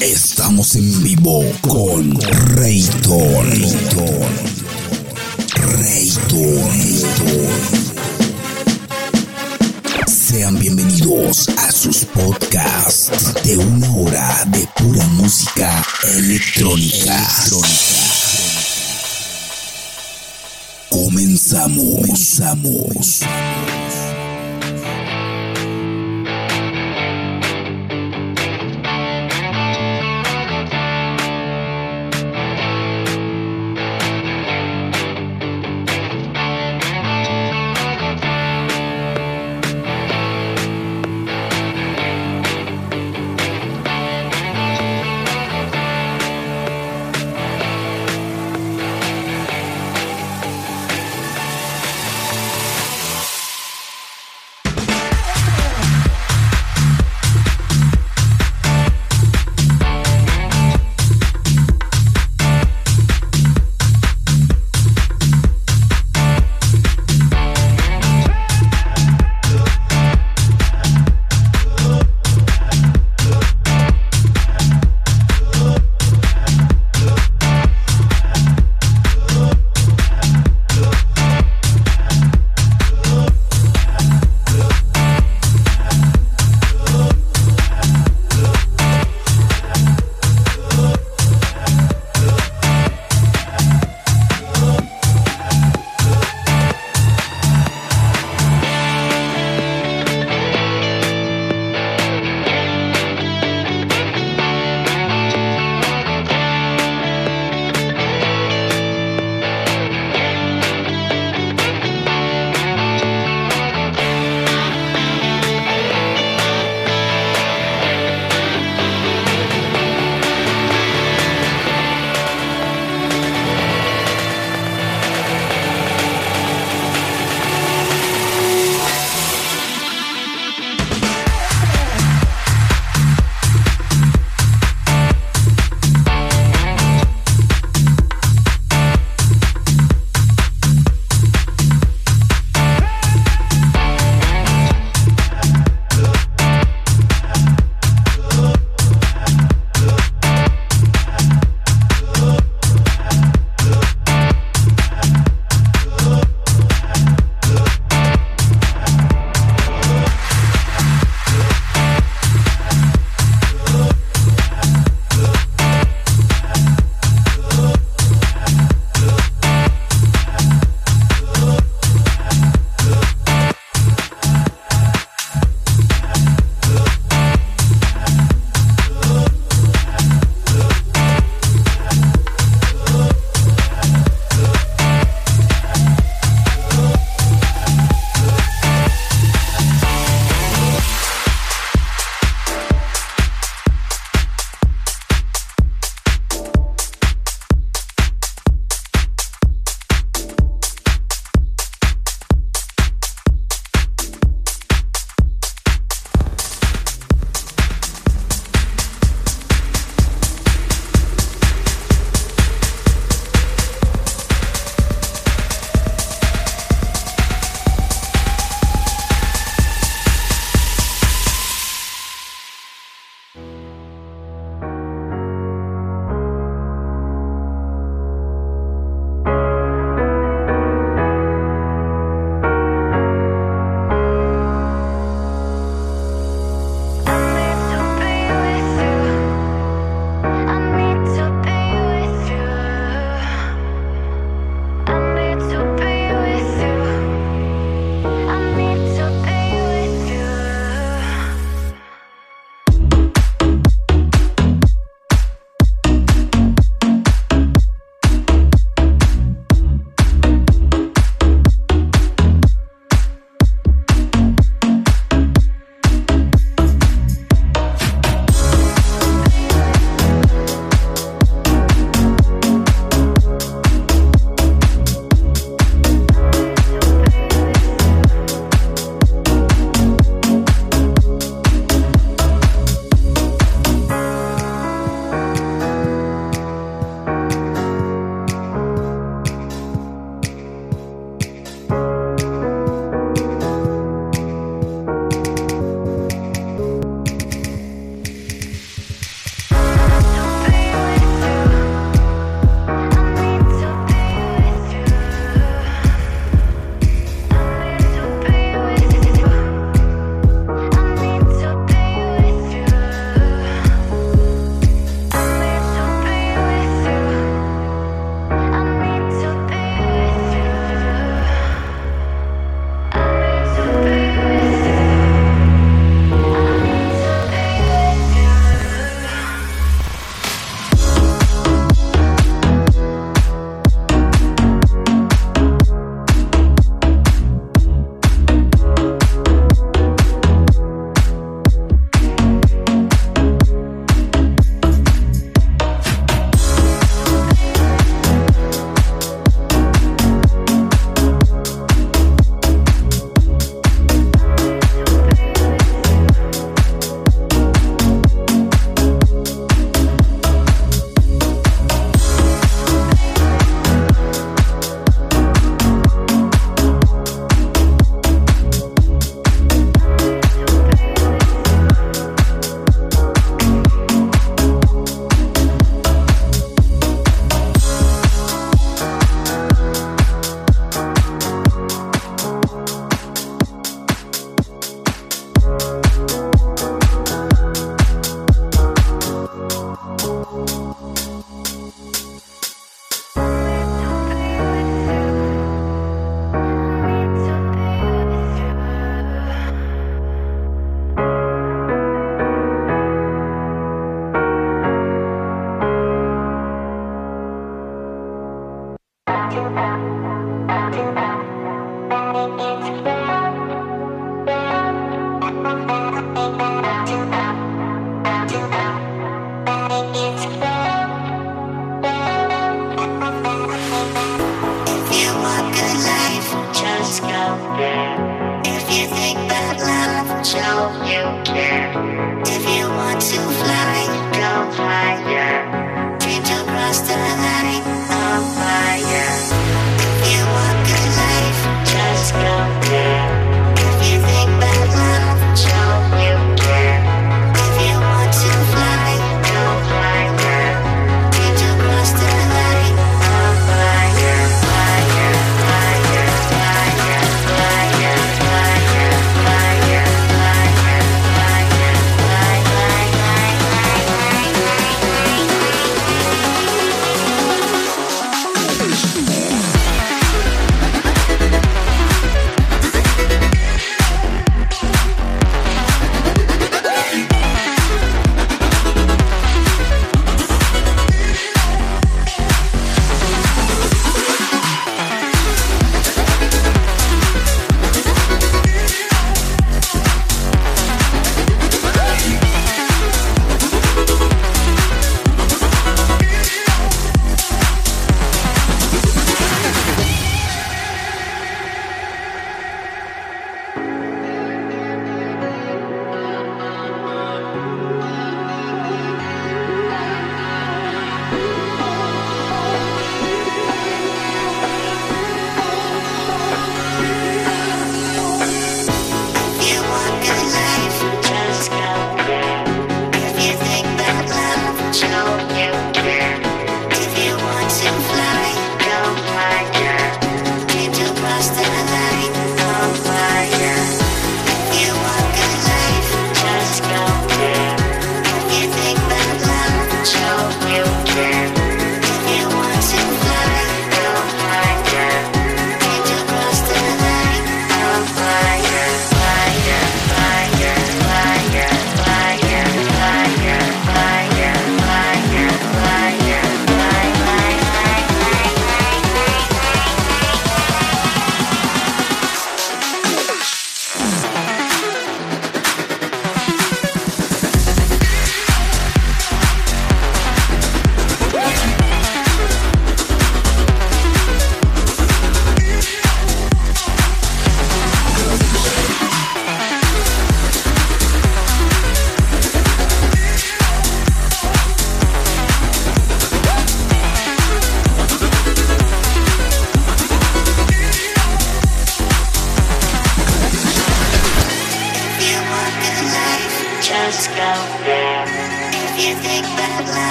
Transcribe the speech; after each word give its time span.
estamos 0.00 0.74
en 0.76 1.02
vivo 1.02 1.44
con 1.60 2.18
Rayton. 2.56 3.50
Rayton. 5.54 6.70
Sean 10.06 10.58
bienvenidos 10.58 11.48
a 11.50 11.70
sus 11.70 12.04
podcasts 12.06 13.34
de 13.44 13.58
una 13.58 13.90
hora 13.94 14.44
de 14.46 14.66
pura 14.76 15.06
música 15.08 15.84
electrónica. 16.16 17.28
Comenzamos. 20.88 22.00
Comenzamos. 22.00 23.20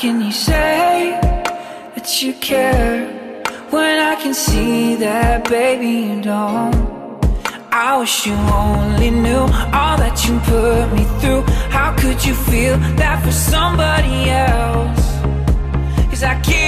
can 0.00 0.18
you 0.18 0.32
say 0.32 1.18
that 1.94 2.22
you 2.22 2.32
care 2.32 3.04
when 3.68 3.98
I 3.98 4.14
can 4.14 4.32
see 4.32 4.96
that, 4.96 5.46
baby, 5.46 5.92
you 6.08 6.22
don't? 6.22 6.74
I 7.70 7.98
wish 7.98 8.24
you 8.26 8.32
only 8.32 9.10
knew 9.10 9.44
all 9.78 9.96
that 10.04 10.16
you 10.26 10.38
put 10.48 10.86
me 10.96 11.04
through. 11.20 11.42
How 11.68 11.94
could 11.98 12.24
you 12.24 12.32
feel 12.32 12.78
that 12.96 13.22
for 13.22 13.30
somebody 13.30 14.30
else? 14.30 15.04
Cause 16.08 16.22
I 16.22 16.40
can't. 16.40 16.59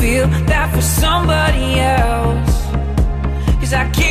feel 0.00 0.26
that 0.46 0.74
for 0.74 0.80
somebody 0.80 1.78
else. 1.78 2.56
Cause 3.60 3.74
I 3.74 3.88
can't 3.90 4.09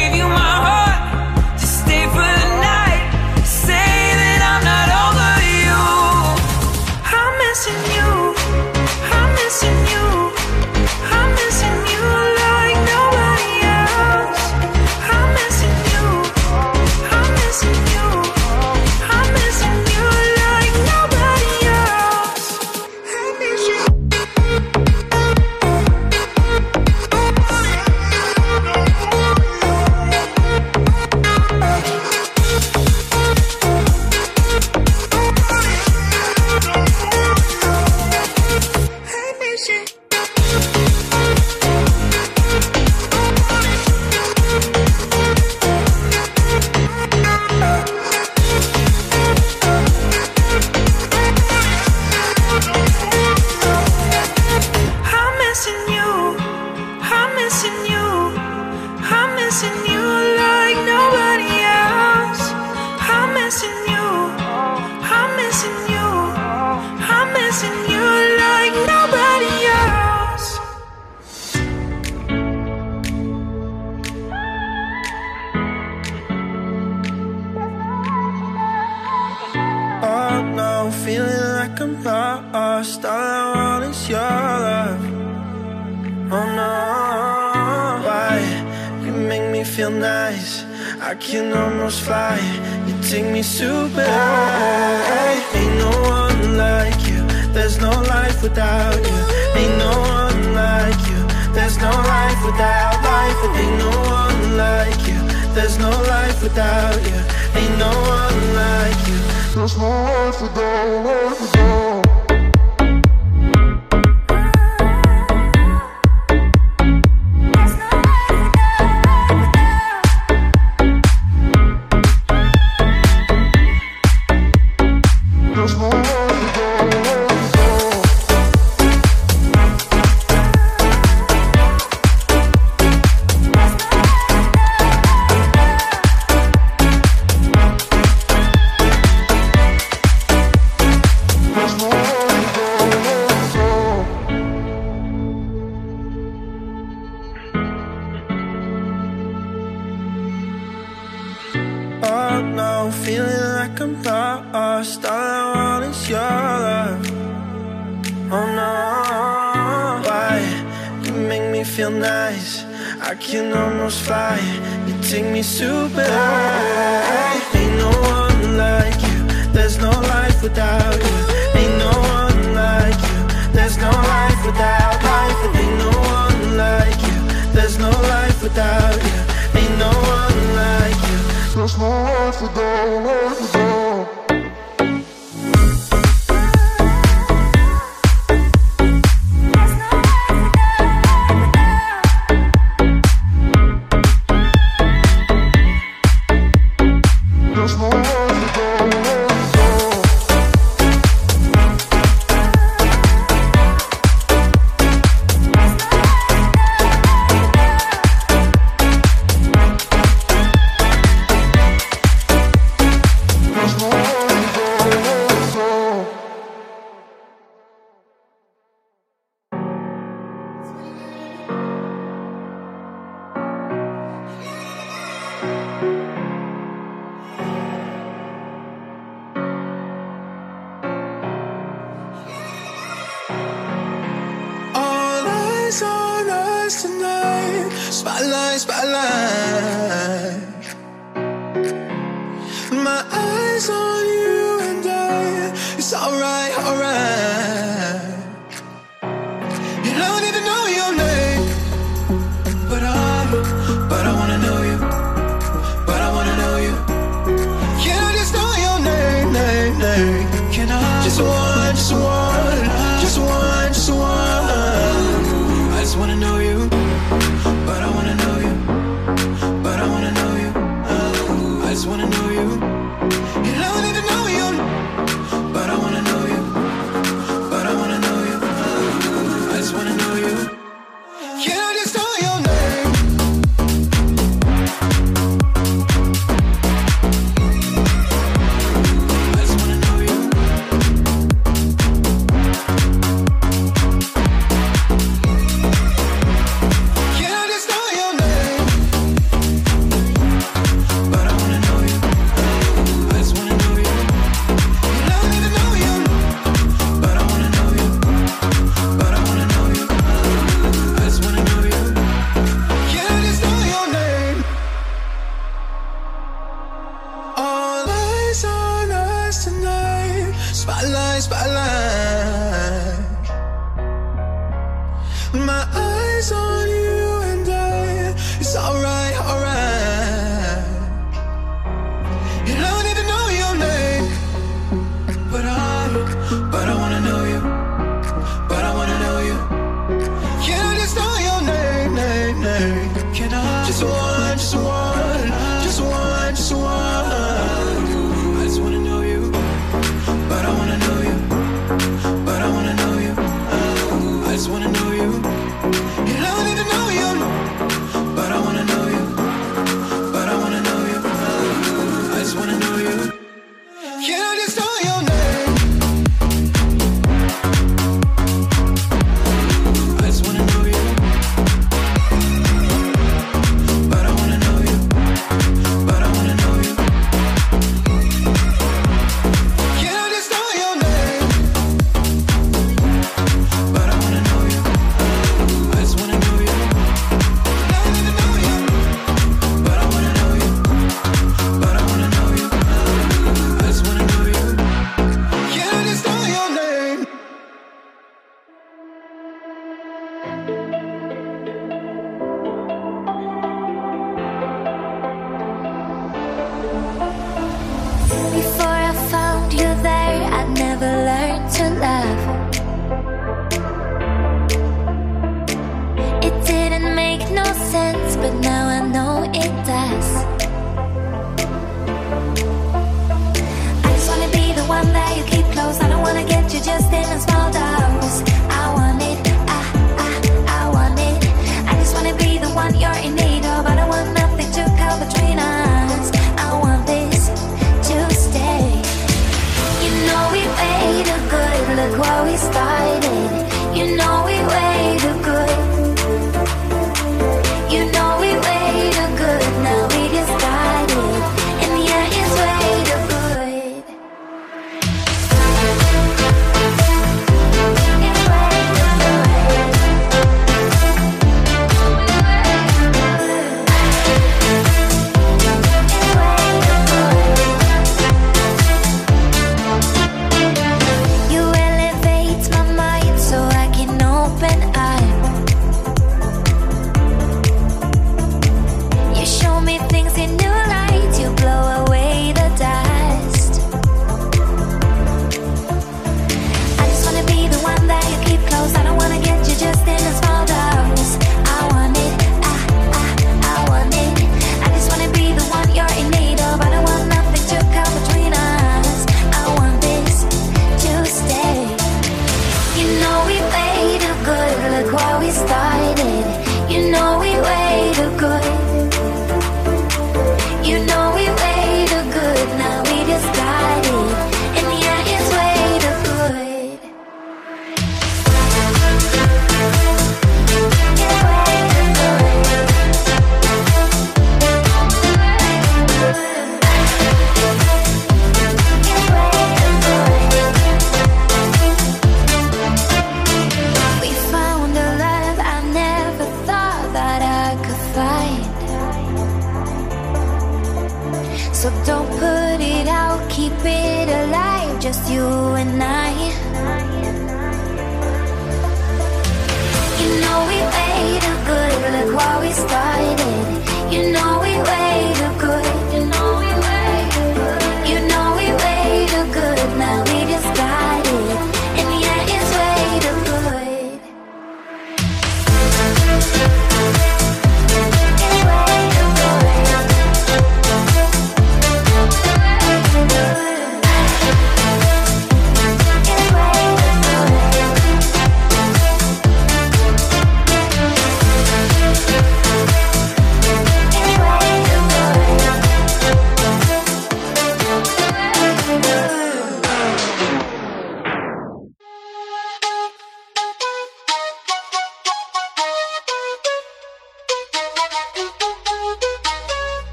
without 102.51 103.03
life 103.03 103.39
and 103.45 103.55
ain't 103.57 103.77
no 103.77 103.91
one 104.09 104.57
like 104.57 104.99
you. 105.07 105.19
There's 105.53 105.77
no 105.77 105.89
life 105.89 106.41
without 106.41 106.95
you. 107.09 107.19
Ain't 107.59 107.77
no 107.77 107.91
one 108.17 108.39
like 108.55 109.07
you. 109.07 109.19
There's 109.55 109.77
no 109.77 109.89
life 109.89 110.41
without, 110.41 111.05
life 111.05 111.41
without 111.41 112.08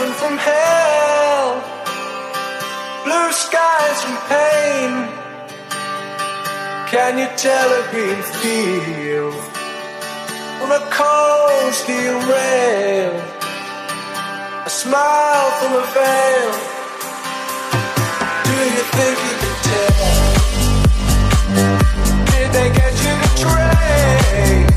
heaven 0.00 0.14
from 0.14 0.38
hell, 0.38 1.60
blue 3.04 3.32
skies 3.32 4.02
from 4.04 4.16
pain. 4.28 4.92
Can 6.88 7.18
you 7.18 7.28
tell 7.36 7.68
a 7.80 7.82
green 7.90 8.22
field 8.40 9.34
from 10.58 10.70
a 10.72 10.80
cold 10.90 11.74
steel 11.74 12.18
rail? 12.32 13.12
A 14.64 14.70
smile 14.70 15.50
from 15.58 15.72
a 15.82 15.84
veil. 15.94 16.52
Do 18.48 18.56
you 18.76 18.84
think 18.96 19.16
you 19.26 19.34
can 19.42 19.54
tell? 19.68 20.08
Did 22.32 22.48
they 22.56 22.68
get 22.80 22.94
you 23.04 23.14
to 23.24 23.30
trade 23.44 24.70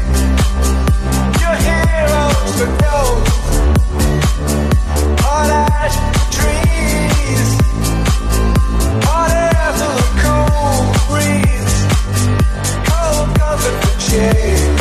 your 1.42 1.56
heroes 1.68 2.52
for 2.60 2.70
ghosts? 2.84 3.73
Comfort 14.24 14.73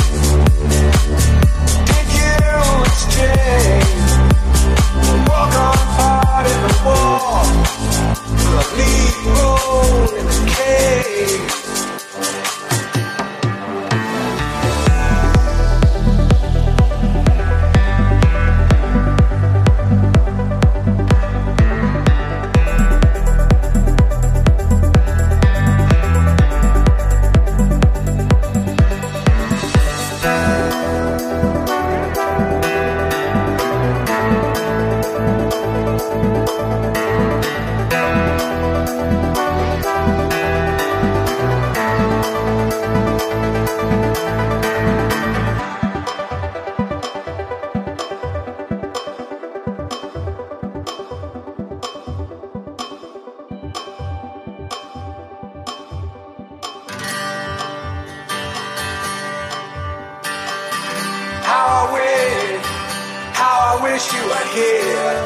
wish 63.82 64.12
you 64.14 64.22
were 64.22 64.46
here. 64.54 65.16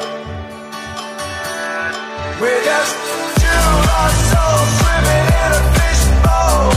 We're 2.41 2.65
just 2.65 2.95
two 3.41 3.65
lost 3.89 4.21
souls 4.33 4.71
swimming 4.81 5.27
in 5.43 5.51
a 5.59 5.63
fishbowl. 5.77 6.73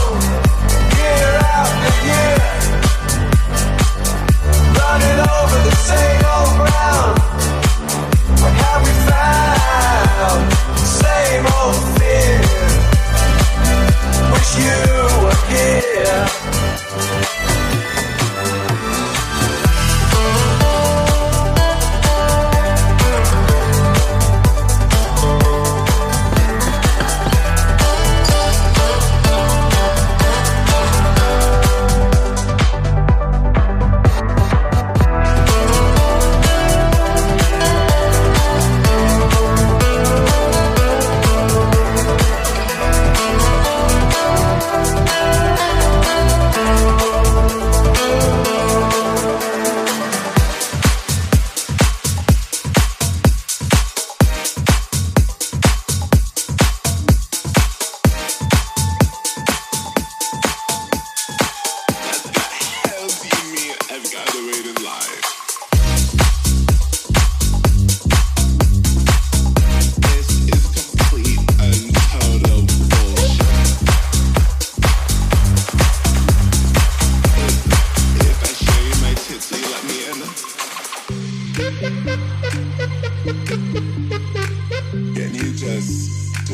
Year 1.00 1.32
after 1.56 1.92
year, 2.08 2.42
running 4.76 5.18
over 5.36 5.58
the 5.68 5.76
same 5.88 6.22
old 6.36 6.52
ground. 6.60 7.16
What 8.42 8.54
have 8.62 8.82
we 8.86 8.94
found? 9.08 10.40
Same 11.04 11.46
old 11.56 11.80
fear. 11.96 12.40
Wish 14.32 14.52
you 14.64 14.76
were 15.24 15.40
here. 15.48 16.39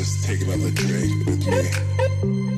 Just 0.06 0.22
take 0.22 0.40
another 0.42 0.70
drink 0.70 1.26
with 1.26 1.48
me. 1.48 2.55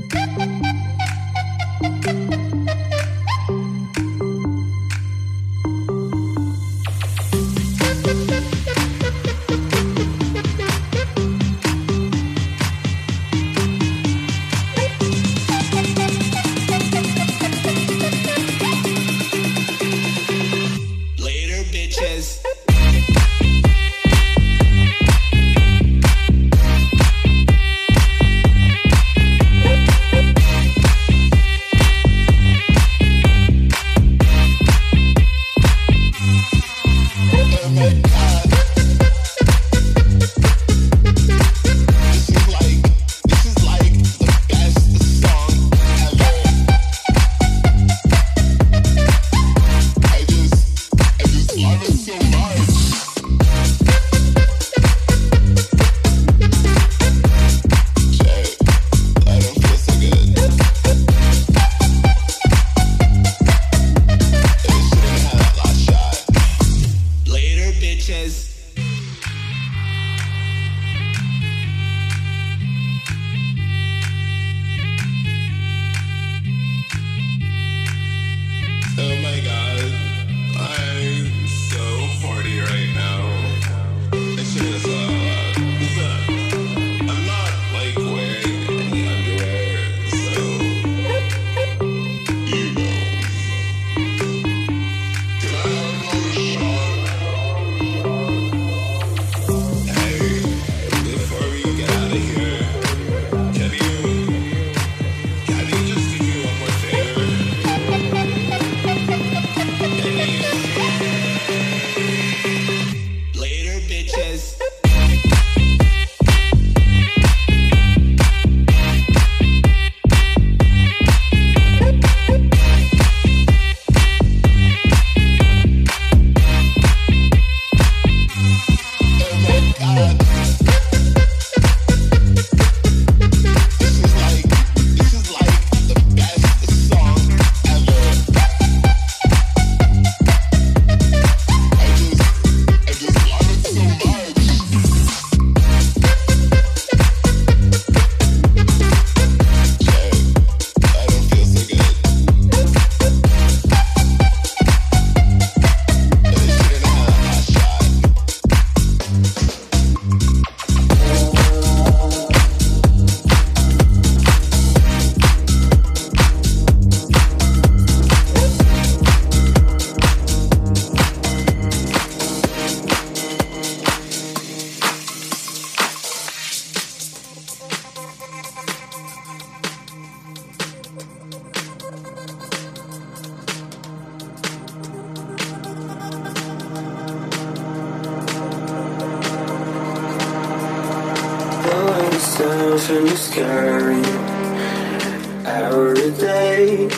away. 196.59 196.88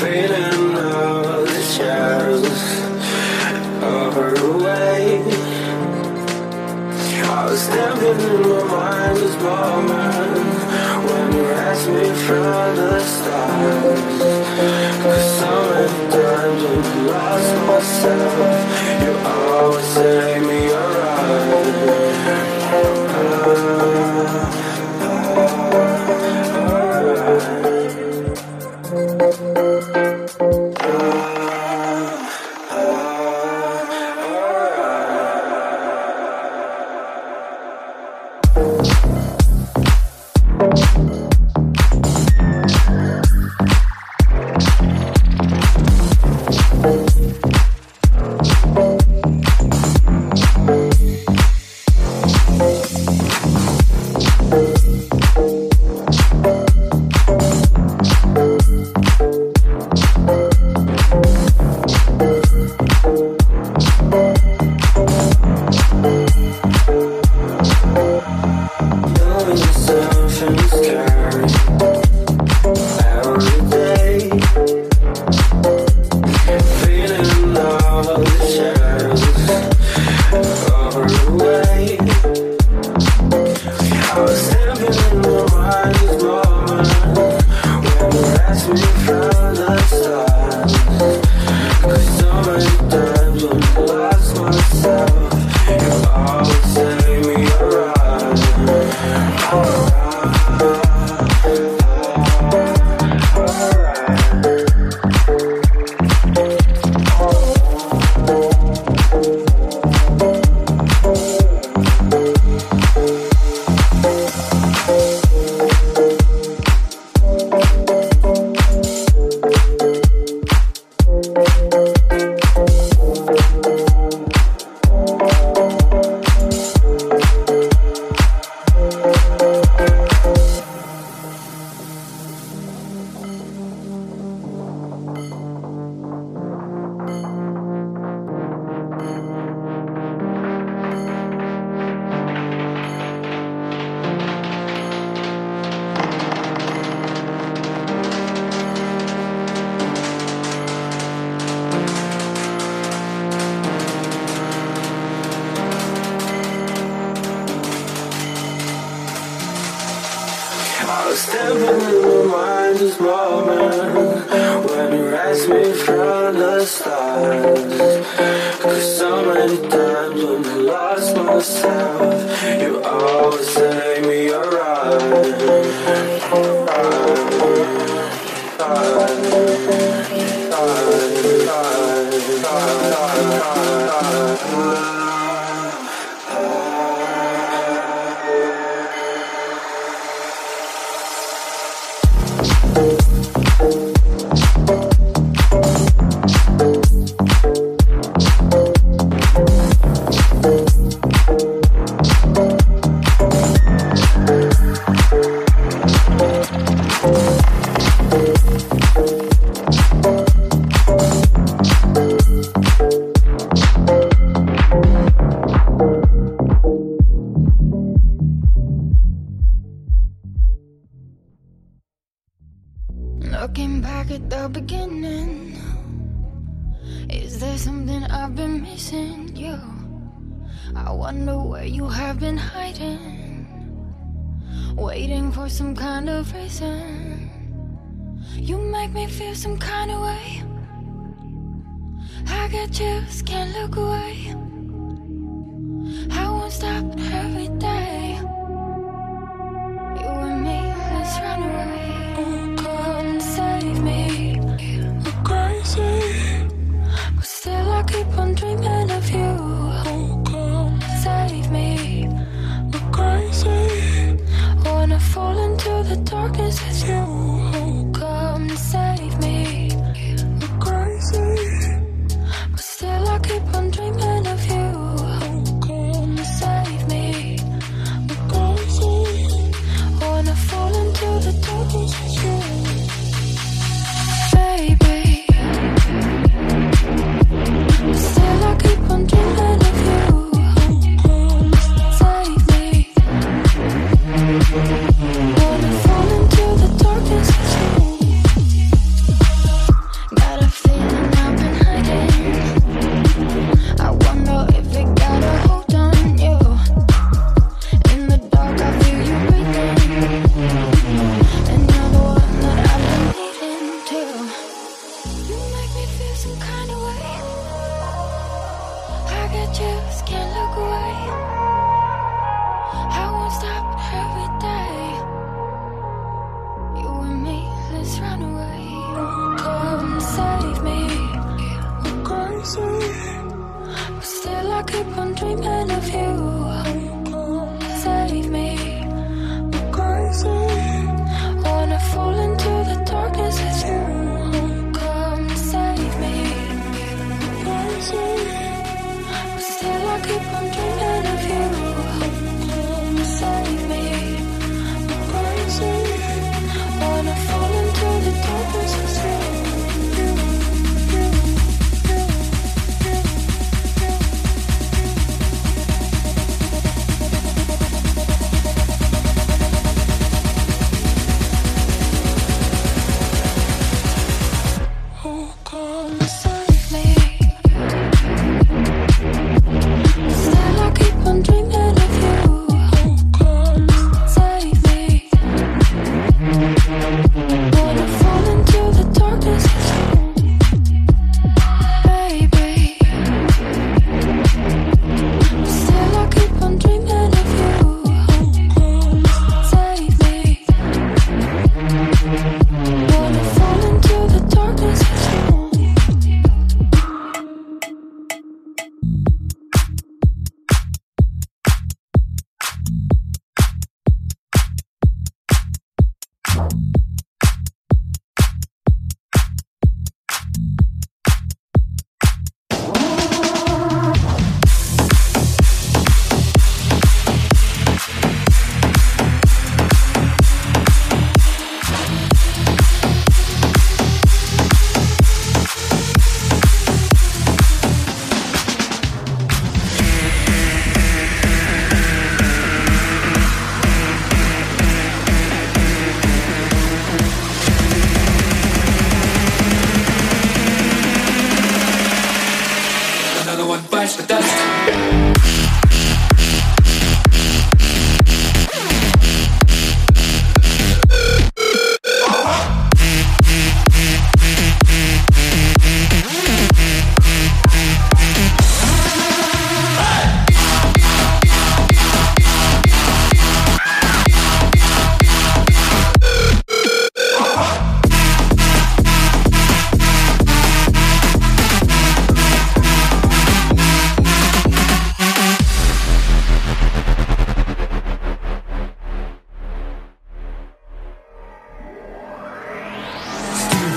Feeling 0.00 0.76
all 0.76 1.44
the 1.44 1.62
shadows 1.62 2.62
of 3.82 4.14
her 4.14 4.34
away. 4.50 5.22
I 7.22 7.44
was 7.44 7.60
stamping 7.60 8.20
in 8.20 8.42
my 8.42 8.64
mind 8.64 9.20
was 9.20 9.36
bombing 9.36 10.44
when 11.06 11.32
you 11.36 11.44
asked 11.68 11.88
me 11.88 12.06
from 12.26 12.76
the 12.76 13.00
stars. 13.00 14.00
Cause 15.02 15.38
so 15.38 15.52
many 15.70 16.12
times 16.12 16.62
I've 16.64 16.96
lost 17.06 17.52
myself. 17.68 18.34
You 19.02 19.12
always 19.28 19.94
take 19.94 20.42
me 20.42 20.72
on. 20.72 20.89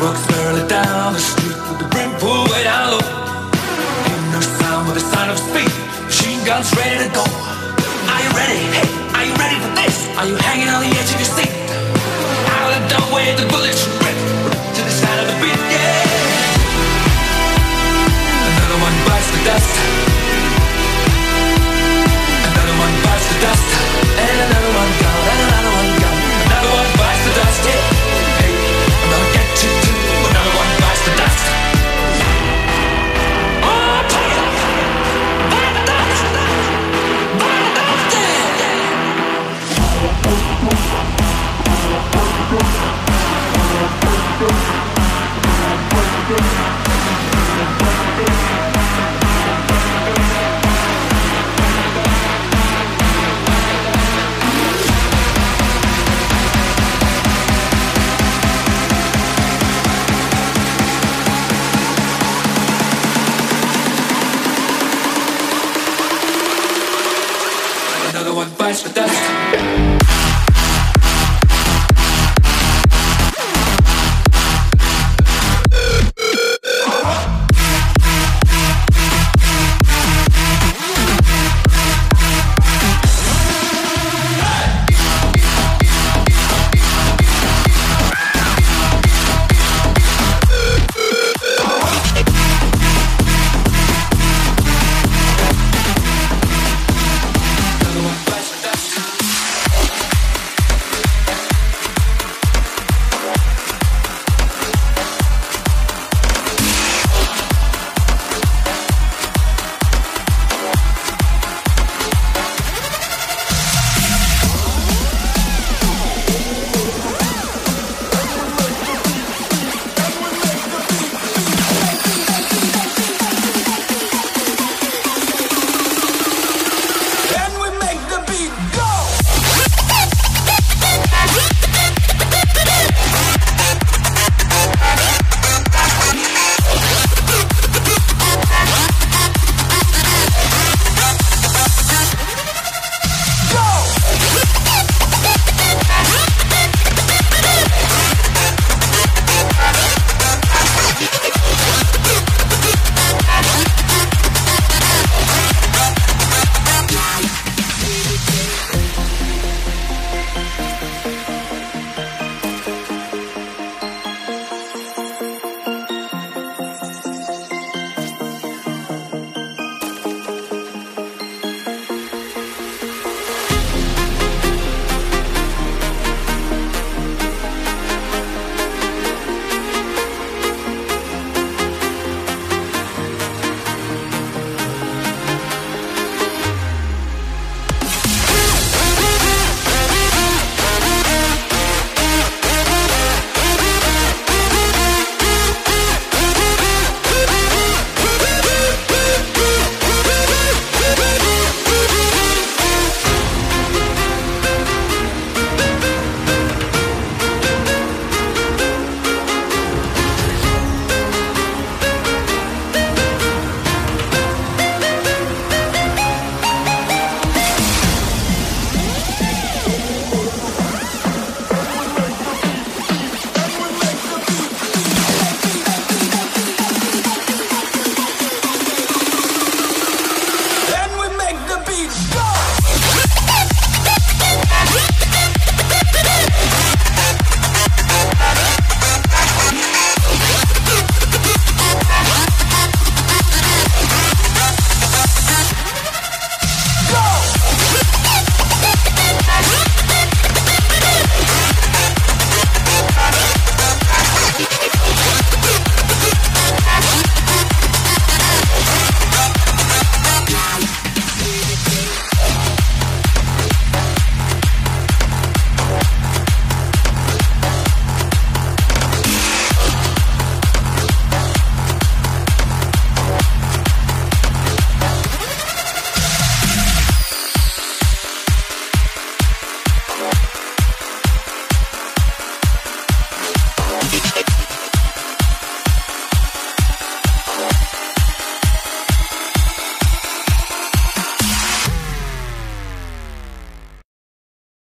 Rocks 0.04 0.28
barely 0.28 0.68
down 0.68 1.14
the 1.14 1.20
street 1.20 1.56
with 1.72 1.80
the 1.80 1.88
brim 1.88 2.12
pulled 2.20 2.51
way 2.51 2.68
down 2.68 2.91
low. 2.91 2.99
Ain't 2.99 4.36
no 4.36 4.41
sound 4.43 4.84
but 4.84 4.99
a 4.99 4.99
sign 4.99 5.30
of 5.32 5.39
speed. 5.39 5.72
Machine 6.04 6.43
guns 6.43 6.76
ready 6.76 7.08
to 7.08 7.10
go. 7.16 7.24
Are 7.24 8.20
you 8.20 8.32
ready? 8.36 8.60
Hey, 8.76 8.84
are 9.16 9.24
you 9.24 9.32
ready 9.39 9.56
for 9.64 9.72
this? 9.80 9.95
Are 10.20 10.28
you 10.28 10.36
hanging 10.43 10.68
on 10.68 10.84
the 10.84 10.91
edge 10.91 11.08
of 11.08 11.24
your 11.24 11.32
seat? 11.32 11.56
Out 12.51 12.76
of 12.76 12.84
the 12.84 12.88
doorway, 12.91 13.32
the 13.39 13.47
bullets 13.47 13.88
rip, 14.04 14.18
rip 14.43 14.60
to 14.76 14.82
the 14.84 14.91
side 14.91 15.24
of 15.24 15.28
the 15.32 15.36
beat. 15.39 15.56
Yeah. 15.72 16.04
Another 18.60 18.80
one 18.84 18.95
bites 19.08 19.30
the 19.32 19.39
dust. 19.47 19.72
Another 22.43 22.76
one 22.76 22.93
bites 23.08 23.28
the 23.32 23.39
dust. 23.39 23.72